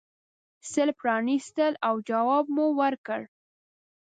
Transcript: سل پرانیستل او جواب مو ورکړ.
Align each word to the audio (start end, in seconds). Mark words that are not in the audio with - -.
سل 0.71 0.89
پرانیستل 1.01 1.73
او 1.87 1.95
جواب 2.09 2.45
مو 2.55 2.65
ورکړ. 2.79 3.21